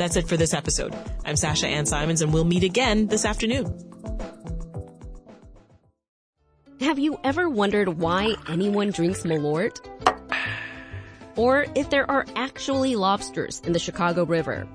That's 0.00 0.16
it 0.16 0.26
for 0.26 0.38
this 0.38 0.54
episode. 0.54 0.96
I'm 1.26 1.36
Sasha 1.36 1.66
Ann 1.66 1.84
Simons 1.84 2.22
and 2.22 2.32
we'll 2.32 2.46
meet 2.46 2.64
again 2.64 3.08
this 3.08 3.26
afternoon. 3.26 3.66
Have 6.80 6.98
you 6.98 7.20
ever 7.22 7.50
wondered 7.50 7.98
why 7.98 8.34
anyone 8.48 8.92
drinks 8.92 9.24
Malort? 9.24 9.78
Or 11.36 11.66
if 11.74 11.90
there 11.90 12.10
are 12.10 12.24
actually 12.34 12.96
lobsters 12.96 13.60
in 13.66 13.74
the 13.74 13.78
Chicago 13.78 14.24
River? 14.24 14.66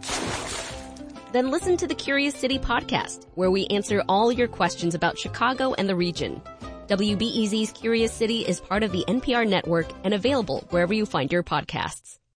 Then 1.31 1.49
listen 1.49 1.75
to 1.77 1.87
the 1.87 1.95
Curious 1.95 2.35
City 2.35 2.59
podcast, 2.59 3.25
where 3.33 3.49
we 3.49 3.65
answer 3.71 4.03
all 4.07 4.31
your 4.31 4.47
questions 4.47 4.93
about 4.93 5.17
Chicago 5.17 5.73
and 5.73 5.89
the 5.89 5.95
region. 5.95 6.39
WBEZ's 6.85 7.71
Curious 7.71 8.13
City 8.13 8.41
is 8.41 8.59
part 8.59 8.83
of 8.83 8.91
the 8.91 9.03
NPR 9.07 9.49
network 9.49 9.87
and 10.03 10.13
available 10.13 10.67
wherever 10.69 10.93
you 10.93 11.07
find 11.07 11.31
your 11.31 11.41
podcasts. 11.41 12.19